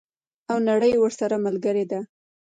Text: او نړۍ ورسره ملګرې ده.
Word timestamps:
او 0.49 0.57
نړۍ 0.69 0.93
ورسره 0.99 1.35
ملګرې 1.45 1.85
ده. 1.91 1.99